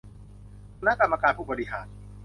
[0.77, 1.87] คณะกรรมการผู้บริหาร